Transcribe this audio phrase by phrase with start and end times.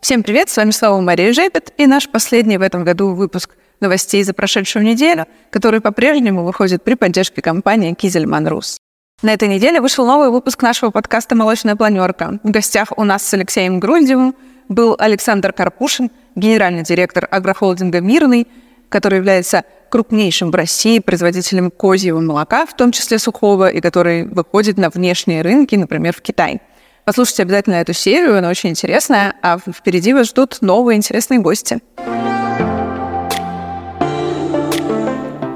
[0.00, 3.50] Всем привет, с вами снова Мария Жепет и наш последний в этом году выпуск
[3.80, 8.78] новостей за прошедшую неделю, который по-прежнему выходит при поддержке компании Кизельман Рус.
[9.20, 12.40] На этой неделе вышел новый выпуск нашего подкаста «Молочная планерка».
[12.42, 14.34] В гостях у нас с Алексеем Груздевым
[14.70, 18.48] был Александр Карпушин, генеральный директор агрохолдинга «Мирный»,
[18.88, 24.78] который является крупнейшим в России производителем козьего молока, в том числе сухого, и который выходит
[24.78, 26.62] на внешние рынки, например, в Китай.
[27.04, 31.80] Послушайте обязательно эту серию, она очень интересная, а впереди вас ждут новые интересные гости.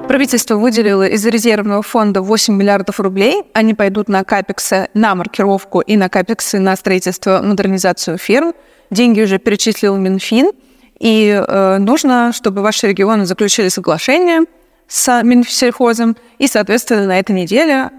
[0.08, 3.42] Правительство выделило из резервного фонда 8 миллиардов рублей.
[3.52, 8.52] Они пойдут на капексы на маркировку и на капексы на строительство, модернизацию ферм.
[8.90, 10.52] Деньги уже перечислил Минфин.
[11.00, 14.42] И э, нужно, чтобы ваши регионы заключили соглашение
[14.86, 16.16] с Минсельхозом.
[16.38, 17.90] И, соответственно, на этой неделе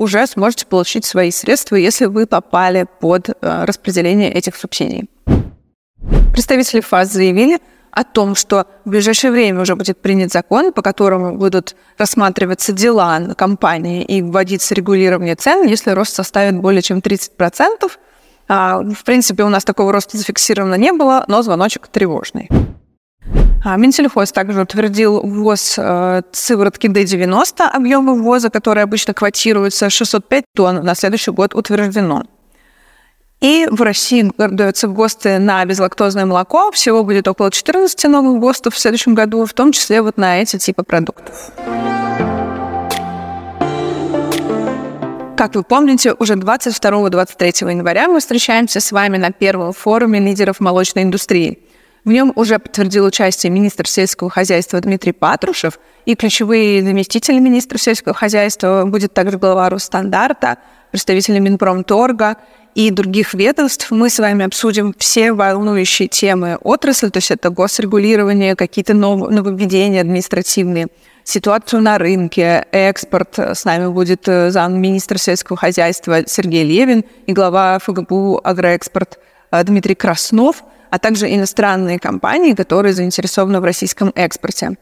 [0.00, 5.10] уже сможете получить свои средства, если вы попали под э, распределение этих субсидий.
[6.32, 7.58] Представители ФАС заявили
[7.90, 13.34] о том, что в ближайшее время уже будет принят закон, по которому будут рассматриваться дела
[13.36, 17.90] компании и вводиться регулирование цен, если рост составит более чем 30%.
[18.48, 22.48] А, в принципе, у нас такого роста зафиксировано не было, но звоночек тревожный.
[23.62, 30.82] А Минсельхоз также утвердил ввоз э, сыворотки D90, объема ввоза, который обычно квотируется 605 тонн,
[30.82, 32.24] на следующий год утверждено.
[33.40, 36.70] И в России даются ГОСТы на безлактозное молоко.
[36.72, 40.58] Всего будет около 14 новых ГОСТов в следующем году, в том числе вот на эти
[40.58, 41.50] типы продуктов.
[45.36, 51.04] Как вы помните, уже 22-23 января мы встречаемся с вами на первом форуме лидеров молочной
[51.04, 51.58] индустрии–
[52.04, 58.14] в нем уже подтвердил участие министр сельского хозяйства Дмитрий Патрушев и ключевые заместители министра сельского
[58.14, 60.58] хозяйства будет также глава Росстандарта,
[60.90, 62.36] представители Минпромторга
[62.74, 63.90] и других ведомств.
[63.90, 70.88] Мы с вами обсудим все волнующие темы отрасли, то есть это госрегулирование, какие-то нововведения административные,
[71.24, 73.38] ситуацию на рынке, экспорт.
[73.38, 79.18] С нами будет э, замминистра сельского хозяйства Сергей Левин и глава ФГБУ «Агроэкспорт»
[79.50, 84.76] э, Дмитрий Краснов– а также иностранные компании, которые заинтересованы в российском экспорте.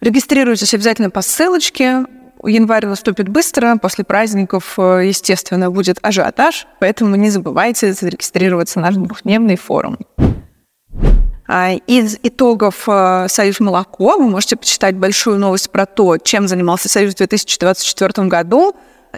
[0.00, 2.04] Регистрируйтесь обязательно по ссылочке.
[2.44, 8.94] Январь наступит быстро, после праздников, э, естественно, будет ажиотаж, поэтому не забывайте зарегистрироваться на наш
[8.94, 9.98] двухдневный форум.
[11.48, 16.88] А, из итогов э, «Союз молоко» вы можете почитать большую новость про то, чем занимался
[16.88, 18.76] Союз в 2024 году,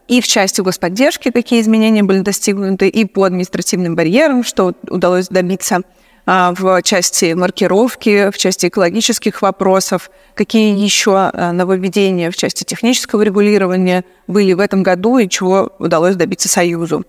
[0.08, 5.82] и в части господдержки, какие изменения были достигнуты, и по административным барьерам, что удалось добиться–
[6.26, 14.04] в части маркировки, в части экологических вопросов, какие еще а, нововведения в части технического регулирования
[14.26, 17.04] были в этом году и чего удалось добиться Союзу.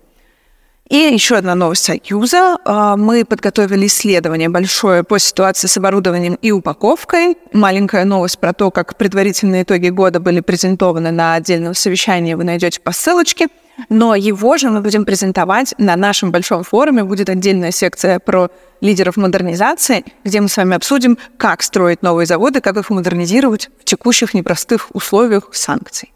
[0.88, 2.58] И еще одна новость Союза.
[2.64, 7.36] А, мы подготовили исследование большое по ситуации с оборудованием и упаковкой.
[7.52, 12.80] Маленькая новость про то, как предварительные итоги года были презентованы на отдельном совещании, вы найдете
[12.80, 13.48] по ссылочке–
[13.88, 17.04] но его же мы будем презентовать на нашем большом форуме.
[17.04, 18.50] Будет отдельная секция про
[18.80, 23.84] лидеров модернизации, где мы с вами обсудим, как строить новые заводы, как их модернизировать в
[23.84, 26.12] текущих непростых условиях санкций.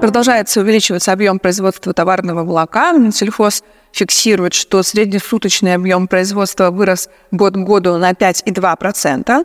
[0.00, 2.92] Продолжается увеличиваться объем производства товарного молока.
[2.92, 9.44] Минсельхоз фиксирует, что среднесуточный объем производства вырос год к году на 5,2%.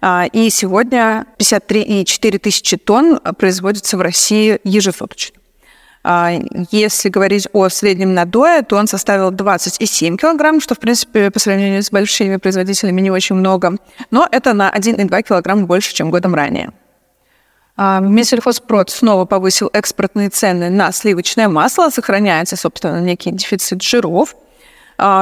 [0.00, 5.38] А, и сегодня 53,4 тысячи тонн производится в России ежесуточно.
[6.02, 6.32] А,
[6.70, 11.82] если говорить о среднем надое, то он составил 27 килограмм, что, в принципе, по сравнению
[11.82, 13.76] с большими производителями не очень много.
[14.10, 16.72] Но это на 1,2 килограмм больше, чем годом ранее.
[17.76, 21.90] А, Минсельхозпрод снова повысил экспортные цены на сливочное масло.
[21.90, 24.34] Сохраняется, собственно, некий дефицит жиров–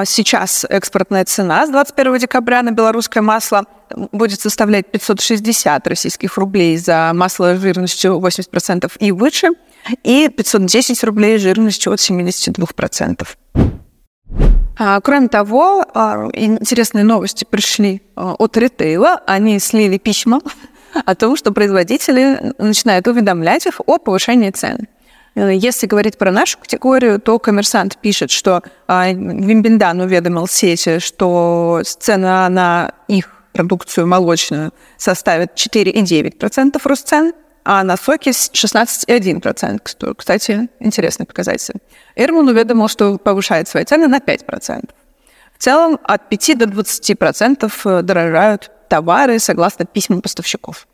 [0.04, 3.64] сейчас экспортная цена с 21 декабря на белорусское масло
[4.12, 9.50] будет составлять 560 российских рублей за масло жирностью 80% и выше,
[10.02, 13.26] и 510 рублей жирностью от 72%.
[14.80, 19.20] А, кроме того, а, интересные новости пришли от ритейла.
[19.26, 20.40] Они слили письма
[21.04, 24.86] о том, что производители начинают уведомлять их о повышении цен.
[25.38, 31.80] Э, если говорить про нашу категорию, то коммерсант пишет, что а, Вимбендан уведомил сети, что
[31.84, 37.32] цена на их продукцию молочную составит 4,9% рост цен,
[37.64, 40.14] а на соки 16,1%.
[40.14, 41.74] Кстати, интересный показатель.
[42.16, 44.90] Эрман уведомил, что повышает свои цены на 5%.
[45.56, 50.86] В целом от 5 до 20% дорожают товары согласно письмам поставщиков.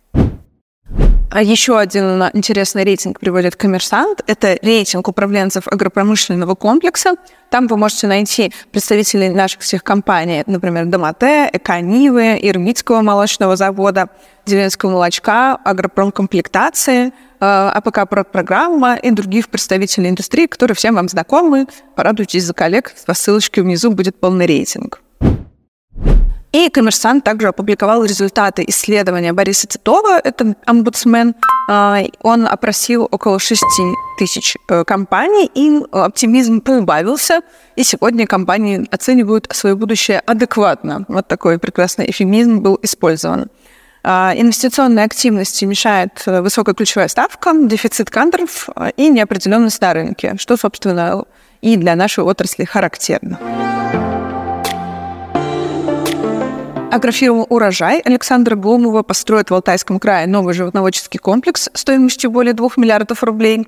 [1.35, 4.23] А еще один интересный рейтинг приводит коммерсант.
[4.29, 7.15] Это рейтинг управленцев агропромышленного комплекса.
[7.51, 14.11] Там вы можете найти представителей наших всех компаний, например, Дамате, Эконивы, Ирбитского молочного завода,
[14.47, 21.67] Деревенского молочка, агропромкомплектации, э, АПК программа и других представителей индустрии, которые всем вам знакомы.
[21.97, 22.95] Порадуйтесь за коллег.
[23.07, 25.04] По ссылочке внизу будет полный рейтинг.
[26.55, 31.35] И коммерсант также опубликовал результаты исследования Бориса Титова, это омбудсмен.
[31.69, 33.61] А, он опросил около 6
[34.19, 37.41] тысяч э, компаний, и оптимизм прибавился,
[37.75, 41.05] и сегодня компании оценивают свое будущее адекватно.
[41.09, 43.51] Вот такой прекрасный эфемизм был использован.
[44.05, 50.35] А, инвестиционной активности мешает э, высокая ключевая ставка, дефицит кадров э, и неопределенность на рынке,
[50.39, 51.25] что, собственно,
[51.63, 53.41] и для нашей отрасли характерно.
[56.95, 63.25] Агрофирма «Урожай» Александра Блумова построит в Алтайском крае новый животноводческий комплекс стоимостью более 2 миллиардов
[63.25, 63.67] рублей.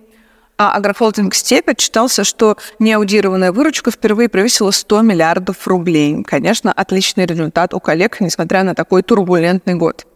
[0.59, 6.23] А агрохолдинг «Степь» отчитался, что неаудированная выручка впервые превысила 100 миллиардов рублей.
[6.23, 10.07] Конечно, отличный результат у коллег, несмотря на такой турбулентный год.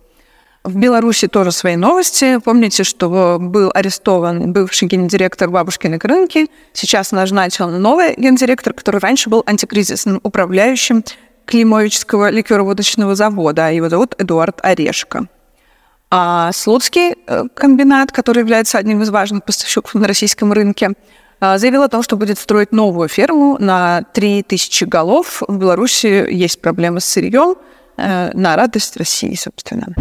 [0.63, 2.39] В Беларуси тоже свои новости.
[2.39, 6.49] Помните, что был арестован бывший гендиректор бабушкиной рынки.
[6.75, 11.03] Сейчас назначен новый гендиректор, который раньше был антикризисным управляющим
[11.51, 13.71] Климовического ликероводочного завода.
[13.73, 15.27] Его зовут Эдуард Орешко.
[16.09, 20.93] А Слуцкий э, комбинат, который является одним из важных поставщиков на российском рынке,
[21.41, 25.43] э, заявил о том, что будет строить новую ферму на 3000 голов.
[25.47, 27.57] В Беларуси есть проблемы с сырьем
[27.97, 29.95] э, на радость России, собственно.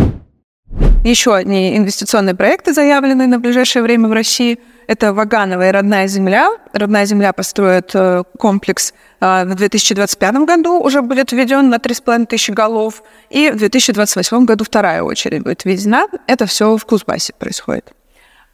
[1.04, 4.60] Еще одни инвестиционные проекты заявлены на ближайшее время в России.
[4.90, 6.50] Это Вагановая родная земля.
[6.74, 7.94] Родная земля построит
[8.40, 14.46] комплекс а, в 2025 году уже будет введен на 3,5 тысячи голов, и в 2028
[14.46, 16.08] году вторая очередь будет введена.
[16.26, 17.94] Это все в Кузбассе происходит.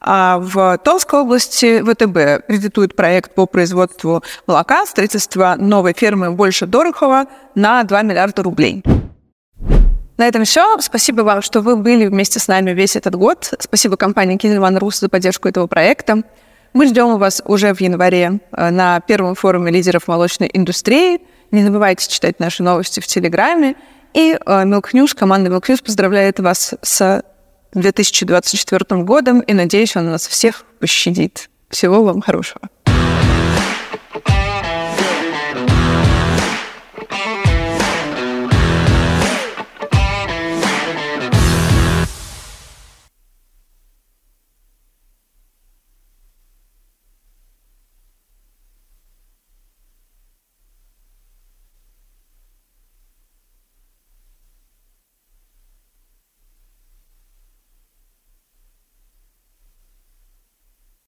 [0.02, 7.28] А в Томской области ВТБ кредитует проект по производству молока, строительство новой фермы больше Дорохова
[7.56, 8.84] на 2 миллиарда рублей.
[10.18, 10.80] На этом все.
[10.80, 13.54] Спасибо вам, что вы были вместе с нами весь этот год.
[13.60, 16.24] Спасибо компании Кинельман Рус за поддержку этого проекта.
[16.74, 21.22] Мы ждем вас уже в январе э, на первом форуме лидеров молочной индустрии.
[21.52, 23.76] Не забывайте читать наши новости в Телеграме.
[24.14, 27.24] И э, Milk News, команда Milk News поздравляет вас с
[27.74, 31.50] 2024 годом и надеюсь, он нас всех пощадит.
[31.70, 32.62] Всего вам хорошего.